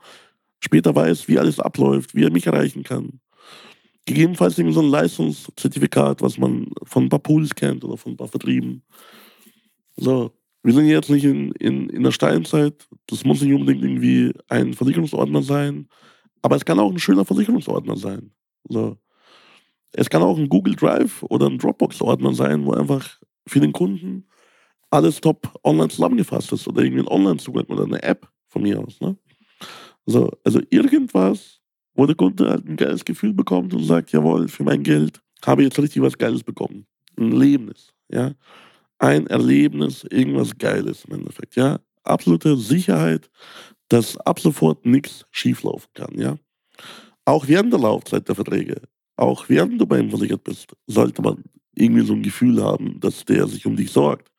später 0.58 0.92
weiß, 0.92 1.28
wie 1.28 1.38
alles 1.38 1.60
abläuft, 1.60 2.16
wie 2.16 2.24
er 2.24 2.32
mich 2.32 2.48
erreichen 2.48 2.82
kann. 2.82 3.20
Gegebenenfalls 4.06 4.56
so 4.56 4.80
ein 4.80 4.90
Leistungszertifikat, 4.90 6.22
was 6.22 6.38
man 6.38 6.66
von 6.82 7.04
ein 7.04 7.08
paar 7.08 7.20
Pools 7.20 7.54
kennt 7.54 7.84
oder 7.84 7.96
von 7.96 8.14
ein 8.14 8.16
paar 8.16 8.26
Vertrieben. 8.26 8.82
So, 9.96 10.32
wir 10.64 10.72
sind 10.72 10.86
jetzt 10.86 11.10
nicht 11.10 11.24
in, 11.24 11.52
in, 11.52 11.90
in 11.90 12.02
der 12.02 12.10
Steinzeit. 12.10 12.88
Das 13.06 13.24
muss 13.24 13.40
nicht 13.40 13.52
unbedingt 13.52 13.84
irgendwie 13.84 14.32
ein 14.48 14.74
Versicherungsordner 14.74 15.42
sein. 15.42 15.88
Aber 16.42 16.56
es 16.56 16.64
kann 16.64 16.78
auch 16.78 16.90
ein 16.90 16.98
schöner 16.98 17.24
Versicherungsordner 17.24 17.96
sein. 17.96 18.30
So. 18.68 18.96
Es 19.92 20.10
kann 20.10 20.22
auch 20.22 20.38
ein 20.38 20.48
Google 20.48 20.74
Drive 20.74 21.22
oder 21.24 21.46
ein 21.46 21.58
Dropbox-Ordner 21.58 22.34
sein, 22.34 22.64
wo 22.64 22.72
einfach 22.72 23.18
für 23.46 23.60
den 23.60 23.72
Kunden 23.72 24.28
alles 24.90 25.20
top 25.20 25.52
online 25.64 25.88
zusammengefasst 25.88 26.52
ist 26.52 26.68
oder 26.68 26.82
irgendwie 26.82 27.02
ein 27.02 27.08
Online-Zugang 27.08 27.64
oder 27.66 27.84
eine 27.84 28.02
App 28.02 28.28
von 28.48 28.62
mir 28.62 28.80
aus. 28.80 29.00
Ne? 29.00 29.16
So, 30.06 30.30
also 30.44 30.60
irgendwas, 30.70 31.60
wo 31.94 32.06
der 32.06 32.14
Kunde 32.14 32.50
halt 32.50 32.66
ein 32.66 32.76
geiles 32.76 33.04
Gefühl 33.04 33.32
bekommt 33.32 33.74
und 33.74 33.84
sagt, 33.84 34.12
jawohl, 34.12 34.48
für 34.48 34.64
mein 34.64 34.82
Geld 34.82 35.20
habe 35.44 35.62
ich 35.62 35.66
jetzt 35.66 35.78
richtig 35.78 36.02
was 36.02 36.16
Geiles 36.16 36.42
bekommen. 36.42 36.86
Ein 37.16 37.32
Erlebnis, 37.32 37.92
ja. 38.10 38.32
Ein 38.98 39.26
Erlebnis, 39.26 40.04
irgendwas 40.04 40.56
Geiles 40.56 41.04
im 41.04 41.14
Endeffekt, 41.14 41.56
ja. 41.56 41.80
Absolute 42.04 42.56
Sicherheit, 42.56 43.30
dass 43.88 44.16
ab 44.18 44.40
sofort 44.40 44.84
nichts 44.86 45.26
schieflaufen 45.30 45.90
kann, 45.94 46.18
ja. 46.18 46.38
Auch 47.24 47.48
während 47.48 47.72
der 47.72 47.80
Laufzeit 47.80 48.28
der 48.28 48.34
Verträge, 48.34 48.82
auch 49.16 49.48
während 49.48 49.80
du 49.80 49.86
bei 49.86 49.98
ihm 49.98 50.10
versichert 50.10 50.44
bist, 50.44 50.76
sollte 50.86 51.22
man 51.22 51.42
irgendwie 51.74 52.04
so 52.04 52.14
ein 52.14 52.22
Gefühl 52.22 52.62
haben, 52.62 53.00
dass 53.00 53.24
der 53.24 53.46
sich 53.46 53.66
um 53.66 53.76
dich 53.76 53.90
sorgt. 53.90 54.30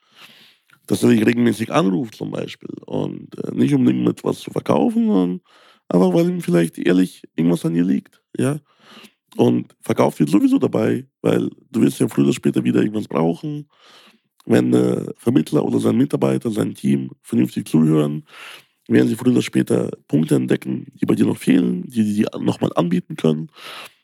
Dass 0.87 1.03
er 1.03 1.09
dich 1.09 1.25
regelmäßig 1.25 1.71
anruft 1.71 2.15
zum 2.15 2.31
Beispiel. 2.31 2.73
Und 2.85 3.37
äh, 3.43 3.51
nicht 3.53 3.73
um 3.73 3.85
irgendetwas 3.85 4.39
zu 4.39 4.51
verkaufen, 4.51 5.07
sondern 5.07 5.41
einfach, 5.89 6.13
weil 6.13 6.29
ihm 6.29 6.41
vielleicht 6.41 6.77
ehrlich 6.77 7.23
irgendwas 7.35 7.65
an 7.65 7.73
dir 7.73 7.83
liegt. 7.83 8.21
Ja? 8.37 8.59
Und 9.35 9.75
verkauft 9.81 10.19
wird 10.19 10.29
sowieso 10.29 10.57
dabei, 10.57 11.05
weil 11.21 11.49
du 11.71 11.81
wirst 11.81 11.99
ja 11.99 12.07
früher 12.07 12.25
oder 12.25 12.33
später 12.33 12.63
wieder 12.63 12.81
irgendwas 12.81 13.07
brauchen. 13.07 13.69
Wenn 14.45 14.71
der 14.71 15.13
Vermittler 15.17 15.65
oder 15.65 15.79
sein 15.79 15.97
Mitarbeiter, 15.97 16.49
sein 16.51 16.73
Team 16.73 17.11
vernünftig 17.21 17.67
zuhören, 17.67 18.25
werden 18.87 19.07
sie 19.07 19.15
früher 19.15 19.33
oder 19.33 19.41
später 19.41 19.91
Punkte 20.07 20.35
entdecken, 20.35 20.87
die 20.95 21.05
bei 21.05 21.15
dir 21.15 21.25
noch 21.25 21.37
fehlen, 21.37 21.83
die 21.83 22.03
die 22.03 22.13
dir 22.15 22.29
nochmal 22.39 22.71
anbieten 22.75 23.15
können. 23.15 23.49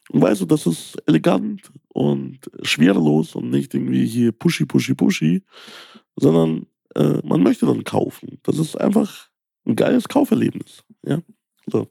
Und 0.10 0.22
weißt 0.22 0.42
du, 0.42 0.46
das 0.46 0.66
ist 0.68 0.98
elegant 1.08 1.72
und 1.90 2.40
schwerelos 2.62 3.36
und 3.36 3.50
nicht 3.50 3.74
irgendwie 3.74 4.06
hier 4.06 4.32
pushy, 4.32 4.66
pushy, 4.66 4.94
pushy, 4.94 5.44
sondern 6.16 6.66
äh, 6.96 7.20
man 7.24 7.42
möchte 7.42 7.66
dann 7.66 7.84
kaufen. 7.84 8.40
Das 8.44 8.58
ist 8.60 8.76
einfach 8.80 9.30
ein 9.66 9.76
geiles 9.76 10.08
Kauferlebnis. 10.08 10.84
Ja? 11.06 11.20
So. 11.68 11.88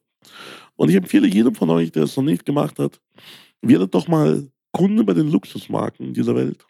Und 0.76 0.90
ich 0.90 0.96
empfehle 0.96 1.26
jedem 1.26 1.54
von 1.54 1.70
euch, 1.70 1.92
der 1.92 2.04
es 2.04 2.16
noch 2.16 2.25
nicht 2.25 2.44
gemacht 2.44 2.78
hat, 2.78 3.00
werdet 3.62 3.94
doch 3.94 4.08
mal 4.08 4.49
Kunde 4.72 5.04
bei 5.04 5.14
den 5.14 5.30
Luxusmarken 5.30 6.12
dieser 6.14 6.34
Welt. 6.34 6.66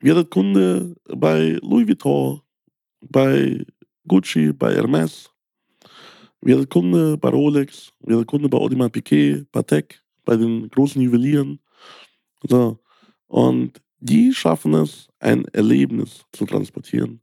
Werdet 0.00 0.30
Kunde 0.30 0.94
bei 1.08 1.58
Louis 1.62 1.88
Vuitton, 1.88 2.40
bei 3.00 3.64
Gucci, 4.06 4.52
bei 4.52 4.74
Hermes. 4.74 5.30
Werdet 6.46 6.70
Kunde 6.70 7.18
bei 7.18 7.28
Rolex, 7.28 7.92
werdet 7.98 8.28
Kunde 8.28 8.48
bei 8.48 8.56
Audemars 8.56 8.92
Piquet, 8.92 9.50
Patek, 9.50 10.00
bei 10.24 10.36
den 10.36 10.68
großen 10.68 11.02
Juwelieren. 11.02 11.58
So. 12.48 12.78
Und 13.26 13.82
die 13.98 14.32
schaffen 14.32 14.74
es, 14.74 15.08
ein 15.18 15.44
Erlebnis 15.46 16.24
zu 16.30 16.46
transportieren. 16.46 17.20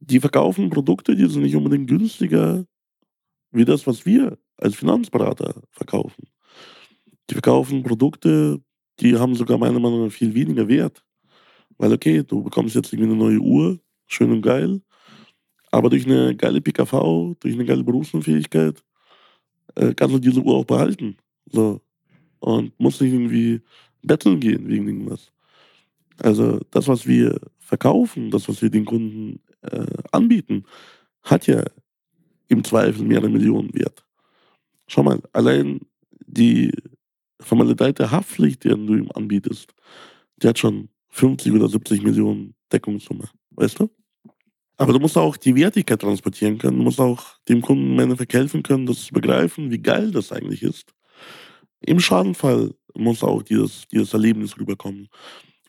Die 0.00 0.18
verkaufen 0.18 0.68
Produkte, 0.68 1.14
die 1.14 1.28
sind 1.28 1.42
nicht 1.42 1.54
unbedingt 1.54 1.88
günstiger 1.88 2.66
wie 3.52 3.64
das, 3.64 3.86
was 3.86 4.04
wir 4.04 4.36
als 4.56 4.74
Finanzberater 4.74 5.62
verkaufen. 5.70 6.24
Die 7.30 7.34
verkaufen 7.34 7.84
Produkte, 7.84 8.60
die 8.98 9.16
haben 9.16 9.36
sogar 9.36 9.58
meiner 9.58 9.78
Meinung 9.78 10.06
nach 10.06 10.12
viel 10.12 10.34
weniger 10.34 10.66
Wert. 10.66 11.04
Weil, 11.78 11.92
okay, 11.92 12.24
du 12.24 12.42
bekommst 12.42 12.74
jetzt 12.74 12.92
irgendwie 12.92 13.12
eine 13.12 13.18
neue 13.18 13.38
Uhr, 13.38 13.78
schön 14.08 14.32
und 14.32 14.42
geil, 14.42 14.82
aber 15.72 15.90
durch 15.90 16.06
eine 16.06 16.36
geile 16.36 16.60
PKV, 16.60 17.34
durch 17.40 17.54
eine 17.54 17.64
geile 17.64 17.82
Berufsunfähigkeit, 17.82 18.84
äh, 19.74 19.94
kannst 19.94 20.14
du 20.14 20.18
diese 20.20 20.40
Uhr 20.40 20.56
auch 20.56 20.64
behalten. 20.64 21.16
So. 21.46 21.80
Und 22.40 22.78
musst 22.78 23.00
nicht 23.00 23.12
irgendwie 23.12 23.62
betteln 24.02 24.38
gehen 24.38 24.68
wegen 24.68 24.86
irgendwas. 24.86 25.32
Also 26.18 26.60
das, 26.70 26.88
was 26.88 27.06
wir 27.06 27.40
verkaufen, 27.58 28.30
das, 28.30 28.48
was 28.48 28.60
wir 28.60 28.68
den 28.68 28.84
Kunden 28.84 29.40
äh, 29.62 29.86
anbieten, 30.12 30.64
hat 31.22 31.46
ja 31.46 31.64
im 32.48 32.62
Zweifel 32.64 33.04
mehrere 33.04 33.30
Millionen 33.30 33.72
wert. 33.74 34.04
Schau 34.88 35.02
mal, 35.02 35.20
allein 35.32 35.80
die 36.26 36.70
Formalität 37.40 37.98
der 37.98 38.10
Haftpflicht, 38.10 38.64
die 38.64 38.68
du 38.68 38.94
ihm 38.94 39.10
anbietest, 39.14 39.72
die 40.42 40.48
hat 40.48 40.58
schon 40.58 40.90
50 41.08 41.52
oder 41.52 41.68
70 41.68 42.02
Millionen 42.02 42.54
Deckungssumme. 42.70 43.28
Weißt 43.52 43.80
du? 43.80 43.90
Aber 44.82 44.92
du 44.92 44.98
musst 44.98 45.16
auch 45.16 45.36
die 45.36 45.54
Wertigkeit 45.54 46.00
transportieren 46.00 46.58
können. 46.58 46.78
Du 46.78 46.82
musst 46.82 47.00
auch 47.00 47.22
dem 47.48 47.62
Kunden 47.62 47.92
im 47.92 47.98
Endeffekt 48.00 48.34
helfen 48.34 48.64
können, 48.64 48.84
das 48.84 49.04
zu 49.04 49.12
begreifen, 49.12 49.70
wie 49.70 49.78
geil 49.78 50.10
das 50.10 50.32
eigentlich 50.32 50.64
ist. 50.64 50.92
Im 51.86 52.00
Schadenfall 52.00 52.74
muss 52.92 53.22
auch 53.22 53.44
dieses, 53.44 53.86
dieses 53.92 54.12
Erlebnis 54.12 54.58
rüberkommen. 54.58 55.08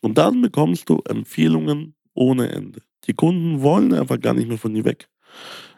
Und 0.02 0.18
dann 0.18 0.42
bekommst 0.42 0.90
du 0.90 1.00
Empfehlungen 1.08 1.94
ohne 2.16 2.50
Ende. 2.52 2.82
Die 3.06 3.14
Kunden 3.14 3.62
wollen 3.62 3.94
einfach 3.94 4.20
gar 4.20 4.34
nicht 4.34 4.48
mehr 4.48 4.58
von 4.58 4.74
dir 4.74 4.84
weg. 4.84 5.08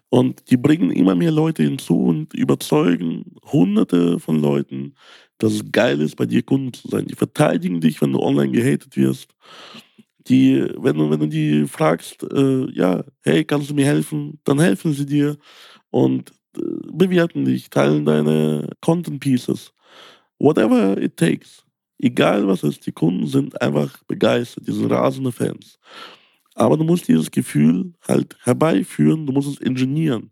Und 0.07 0.49
die 0.49 0.55
bringen 0.55 0.91
immer 0.91 1.15
mehr 1.15 1.31
Leute 1.31 1.63
hinzu 1.63 2.03
und 2.03 2.33
überzeugen 2.33 3.35
hunderte 3.51 4.17
von 4.17 4.39
Leuten, 4.39 4.95
dass 5.39 5.51
es 5.51 5.71
geil 5.73 5.99
ist, 5.99 6.15
bei 6.15 6.25
dir 6.25 6.41
Kunden 6.41 6.71
zu 6.71 6.87
sein. 6.87 7.07
Die 7.07 7.15
verteidigen 7.15 7.81
dich, 7.81 8.01
wenn 8.01 8.13
du 8.13 8.21
online 8.21 8.51
gehatet 8.51 8.95
wirst. 8.95 9.35
Die, 10.27 10.67
wenn 10.77 10.97
du, 10.97 11.09
wenn 11.09 11.19
du 11.19 11.27
die 11.27 11.67
fragst, 11.67 12.23
äh, 12.23 12.71
ja, 12.71 13.03
hey, 13.23 13.43
kannst 13.43 13.69
du 13.69 13.75
mir 13.75 13.85
helfen? 13.85 14.39
Dann 14.43 14.59
helfen 14.59 14.93
sie 14.93 15.05
dir 15.05 15.37
und 15.91 16.31
äh, 16.57 16.61
bewerten 16.91 17.45
dich, 17.45 17.69
teilen 17.69 18.05
deine 18.05 18.69
Content 18.81 19.19
Pieces. 19.19 19.71
Whatever 20.39 20.97
it 21.01 21.17
takes. 21.17 21.63
Egal 21.99 22.47
was 22.47 22.63
es 22.63 22.77
ist, 22.77 22.87
die 22.87 22.91
Kunden 22.91 23.27
sind 23.27 23.61
einfach 23.61 24.03
begeistert, 24.07 24.67
die 24.67 24.73
sind 24.73 24.91
rasende 24.91 25.31
Fans. 25.31 25.79
Aber 26.55 26.77
du 26.77 26.83
musst 26.83 27.07
dieses 27.07 27.29
Gefühl 27.31 27.93
halt 28.07 28.37
herbeiführen, 28.43 29.25
du 29.25 29.33
musst 29.33 29.49
es 29.49 29.59
ingenieren. 29.59 30.31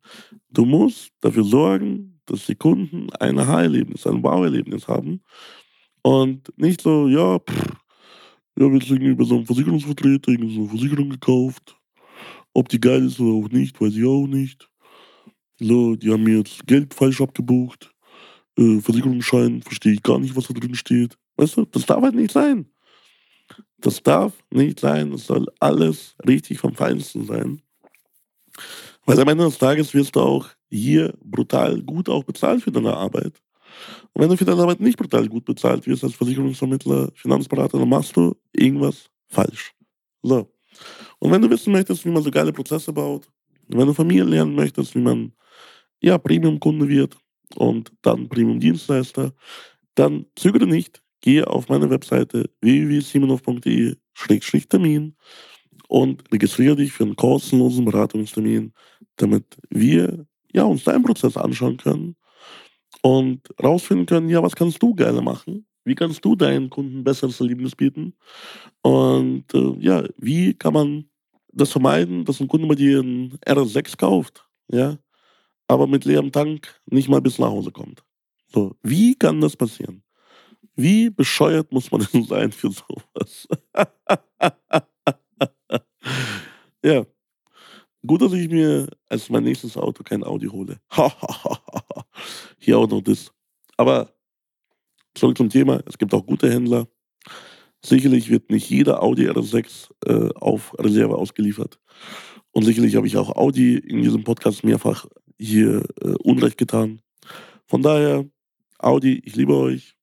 Du 0.50 0.66
musst 0.66 1.12
dafür 1.22 1.44
sorgen, 1.44 2.20
dass 2.26 2.46
die 2.46 2.56
Kunden 2.56 3.10
ein 3.20 3.38
Aha-Erlebnis, 3.38 4.08
ein 4.08 4.24
Wow-Erlebnis 4.24 4.88
haben. 4.88 5.22
Und 6.02 6.52
nicht 6.58 6.82
so, 6.82 7.08
ja, 7.08 7.40
pff, 7.40 7.74
ja, 8.58 8.72
wir 8.72 8.82
sind 8.82 9.18
bei 9.18 9.24
so 9.24 9.36
einem 9.36 9.46
Versicherungsvertreter 9.46 10.32
irgendwie 10.32 10.54
so 10.54 10.62
eine 10.62 10.70
Versicherung 10.70 11.10
gekauft. 11.10 11.76
Ob 12.54 12.70
die 12.70 12.80
geil 12.80 13.06
ist 13.06 13.20
oder 13.20 13.46
auch 13.46 13.50
nicht, 13.50 13.82
weiß 13.82 13.96
ich 13.96 14.06
auch 14.06 14.28
nicht. 14.28 14.70
So, 15.60 15.96
die 15.96 16.12
haben 16.12 16.24
mir 16.24 16.40
jetzt 16.40 16.66
Geld 16.68 16.94
falsch 16.94 17.22
abgebucht. 17.22 17.92
Äh, 18.58 18.80
Versicherungsschein, 18.80 19.64
verstehe 19.64 19.94
ich 19.94 20.04
gar 20.04 20.20
nicht, 20.20 20.36
was 20.36 20.48
da 20.48 20.54
drin 20.54 20.76
steht. 20.76 21.18
Weißt 21.38 21.58
du, 21.58 21.66
das 21.66 21.86
darf 21.86 22.04
halt 22.04 22.16
nicht 22.16 22.32
sein. 22.32 22.68
Das 23.80 24.04
darf 24.04 24.34
nicht 24.52 24.80
sein. 24.80 25.12
Es 25.14 25.26
soll 25.26 25.48
alles 25.60 26.16
richtig 26.28 26.60
vom 26.60 26.76
Feinsten 26.76 27.26
sein. 27.26 27.62
Weil 29.06 29.20
am 29.20 29.28
Ende 29.28 29.46
des 29.46 29.58
Tages 29.58 29.94
wirst 29.94 30.16
du 30.16 30.22
auch 30.22 30.48
hier 30.70 31.14
brutal 31.24 31.82
gut 31.82 32.08
auch 32.08 32.24
bezahlt 32.24 32.62
für 32.62 32.72
deine 32.72 32.96
Arbeit. 32.96 33.42
Und 34.14 34.22
wenn 34.22 34.30
du 34.30 34.38
für 34.38 34.46
deine 34.46 34.62
Arbeit 34.62 34.80
nicht 34.80 34.98
brutal 34.98 35.28
gut 35.28 35.44
bezahlt 35.46 35.86
wirst 35.88 36.04
als 36.04 36.14
Versicherungsvermittler, 36.16 37.10
Finanzberater, 37.16 37.80
dann 37.80 37.90
machst 37.90 38.16
du 38.16 38.36
irgendwas 38.54 39.10
falsch. 39.28 39.74
So. 40.22 40.52
Und 41.20 41.32
wenn 41.32 41.42
du 41.42 41.50
wissen 41.50 41.74
möchtest, 41.74 42.06
wie 42.06 42.12
man 42.12 42.24
so 42.24 42.32
geile 42.32 42.54
Prozesse 42.54 42.94
baut, 42.94 43.28
wenn 43.68 43.88
du 43.88 43.94
Familien 43.94 44.30
lernen 44.30 44.56
möchtest, 44.56 44.96
wie 44.96 45.02
man 45.02 45.34
ja 46.02 46.18
Premium-Kunde 46.18 46.88
wird 46.88 47.18
und 47.56 47.92
dann 48.02 48.30
Premium-Dienstleister, 48.30 49.34
dann 49.96 50.26
zögere 50.36 50.68
nicht, 50.68 51.02
gehe 51.22 51.48
auf 51.48 51.70
meine 51.70 51.90
Webseite 51.90 52.50
www.simonov.de-termin 52.62 55.16
und 55.88 56.24
registriere 56.32 56.76
dich 56.76 56.92
für 56.92 57.04
einen 57.04 57.16
kostenlosen 57.16 57.86
Beratungstermin, 57.86 58.74
damit 59.16 59.46
wir 59.70 60.26
ja, 60.52 60.64
uns 60.64 60.84
deinen 60.84 61.04
Prozess 61.04 61.38
anschauen 61.38 61.78
können 61.78 62.18
und 63.04 63.42
rausfinden 63.64 64.08
können, 64.08 64.30
ja, 64.30 64.44
was 64.44 64.56
kannst 64.56 64.84
du 64.84 64.96
gerne 64.96 65.22
machen? 65.22 65.68
Wie 65.86 65.96
kannst 65.96 66.26
du 66.26 66.36
deinen 66.36 66.72
Kunden 66.72 67.06
besseres 67.06 67.42
Erlebnis 67.42 67.76
bieten? 67.76 68.16
Und 68.82 69.46
äh, 69.54 69.76
ja, 69.80 70.04
wie 70.18 70.54
kann 70.56 70.74
man 70.74 71.06
das 71.54 71.72
vermeiden, 71.72 72.26
dass 72.26 72.42
ein 72.42 72.48
Kunde 72.50 72.68
bei 72.68 72.76
dir 72.76 73.00
einen 73.02 73.38
R6 73.46 73.98
kauft, 73.98 74.46
ja, 74.72 74.98
aber 75.68 75.88
mit 75.88 76.06
leerem 76.06 76.32
Tank 76.32 76.80
nicht 76.88 77.10
mal 77.10 77.22
bis 77.22 77.40
nach 77.40 77.50
Hause 77.50 77.72
kommt? 77.72 78.04
So, 78.54 78.76
wie 78.84 79.16
kann 79.16 79.42
das 79.42 79.58
passieren? 79.58 80.04
Wie 80.76 81.10
bescheuert 81.10 81.72
muss 81.72 81.92
man 81.92 82.06
denn 82.14 82.24
sein 82.26 82.52
für 82.52 82.70
sowas? 82.72 83.48
ja. 86.84 87.06
Gut, 88.06 88.22
dass 88.22 88.34
ich 88.34 88.50
mir 88.50 88.88
als 89.10 89.30
mein 89.30 89.44
nächstes 89.46 89.78
Auto 89.78 90.04
kein 90.04 90.24
Audi 90.24 90.48
hole. 90.48 90.80
Hier 92.64 92.78
auch 92.78 92.88
noch 92.88 93.02
das. 93.02 93.30
Aber 93.76 94.16
zurück 95.16 95.38
zum 95.38 95.50
Thema. 95.50 95.84
Es 95.86 95.98
gibt 95.98 96.14
auch 96.14 96.26
gute 96.26 96.50
Händler. 96.50 96.88
Sicherlich 97.86 98.30
wird 98.30 98.52
nicht 98.52 98.70
jeder 98.70 99.04
Audi 99.04 99.30
R6 99.30 99.90
äh, 100.06 100.34
auf 100.36 100.74
Reserve 100.80 101.18
ausgeliefert. 101.18 101.82
Und 102.52 102.64
sicherlich 102.64 102.96
habe 102.96 103.06
ich 103.06 103.18
auch 103.18 103.36
Audi 103.36 103.76
in 103.76 104.02
diesem 104.02 104.24
Podcast 104.24 104.64
mehrfach 104.64 105.06
hier 105.38 105.84
äh, 106.02 106.14
Unrecht 106.24 106.58
getan. 106.58 107.02
Von 107.66 107.82
daher, 107.82 108.26
Audi, 108.80 109.22
ich 109.26 109.36
liebe 109.36 109.58
euch 109.58 109.98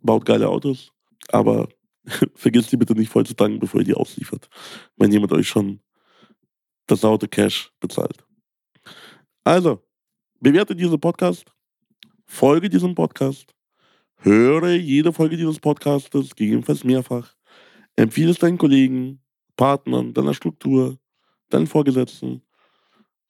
baut 0.00 0.24
geile 0.24 0.48
Autos, 0.48 0.90
aber 1.28 1.68
vergisst 2.34 2.72
die 2.72 2.78
bitte 2.78 2.94
nicht 2.94 3.10
voll 3.12 3.26
zu 3.26 3.34
tanken, 3.34 3.58
bevor 3.58 3.80
ihr 3.80 3.86
die 3.86 3.94
ausliefert. 3.94 4.48
Wenn 4.96 5.12
jemand 5.12 5.32
euch 5.32 5.48
schon 5.48 5.80
das 6.86 7.04
Auto 7.04 7.26
Cash 7.26 7.70
bezahlt. 7.78 8.24
Also, 9.44 9.82
bewerte 10.40 10.74
diesen 10.74 10.98
Podcast, 10.98 11.53
folge 12.26 12.68
diesem 12.68 12.94
Podcast, 12.94 13.54
höre 14.16 14.74
jede 14.74 15.12
Folge 15.12 15.36
dieses 15.36 15.58
Podcastes, 15.60 16.34
gegebenenfalls 16.34 16.84
mehrfach, 16.84 17.34
empfehle 17.96 18.30
es 18.30 18.38
deinen 18.38 18.58
Kollegen, 18.58 19.20
Partnern, 19.56 20.12
deiner 20.14 20.34
Struktur, 20.34 20.98
deinen 21.50 21.66
Vorgesetzten. 21.66 22.42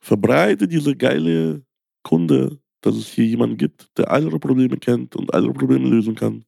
Verbreite 0.00 0.68
diese 0.68 0.96
geile 0.96 1.64
Kunde, 2.02 2.58
dass 2.80 2.96
es 2.96 3.08
hier 3.08 3.26
jemanden 3.26 3.56
gibt, 3.56 3.88
der 3.96 4.10
all 4.10 4.26
eure 4.26 4.38
Probleme 4.38 4.76
kennt 4.76 5.16
und 5.16 5.32
all 5.32 5.44
eure 5.44 5.54
Probleme 5.54 5.88
lösen 5.88 6.14
kann. 6.14 6.44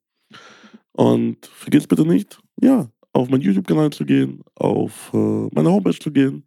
Und 0.93 1.47
vergiss 1.47 1.87
bitte 1.87 2.07
nicht, 2.07 2.39
ja, 2.61 2.89
auf 3.13 3.29
meinen 3.29 3.43
YouTube-Kanal 3.43 3.91
zu 3.91 4.05
gehen, 4.05 4.43
auf 4.55 5.11
äh, 5.15 5.49
meine 5.53 5.71
Homepage 5.71 5.99
zu 5.99 6.11
gehen 6.11 6.47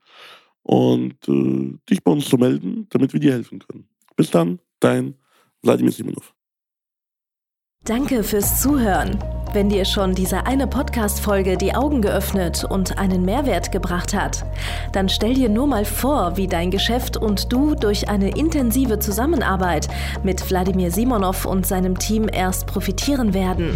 und 0.63 1.15
äh, 1.27 1.77
dich 1.89 2.03
bei 2.03 2.12
uns 2.12 2.29
zu 2.29 2.38
melden, 2.38 2.88
damit 2.89 3.13
wir 3.13 3.20
dir 3.20 3.34
helfen 3.34 3.60
können. 3.60 3.88
Bis 4.15 4.29
dann, 4.29 4.60
dein 4.79 5.15
Wladimir 5.63 5.92
Simonov. 5.92 6.34
Danke 7.86 8.24
fürs 8.24 8.62
Zuhören. 8.62 9.18
Wenn 9.51 9.70
dir 9.70 9.84
schon 9.84 10.13
diese 10.13 10.46
eine 10.46 10.68
Podcast-Folge 10.68 11.58
die 11.58 11.74
Augen 11.74 12.04
geöffnet 12.04 12.63
und 12.63 13.00
einen 13.00 13.25
Mehrwert 13.25 13.72
gebracht 13.72 14.13
hat, 14.13 14.46
dann 14.92 15.10
stell 15.10 15.34
dir 15.34 15.50
nur 15.50 15.66
mal 15.66 15.86
vor, 15.86 16.38
wie 16.38 16.48
dein 16.48 16.70
Geschäft 16.70 17.18
und 17.18 17.51
du 17.51 17.74
durch 17.74 18.10
eine 18.10 18.38
intensive 18.38 19.00
Zusammenarbeit 19.00 19.88
mit 20.24 20.48
Wladimir 20.50 20.92
Simonov 20.92 21.46
und 21.46 21.66
seinem 21.66 21.98
Team 21.98 22.30
erst 22.32 22.68
profitieren 22.68 23.34
werden. 23.34 23.75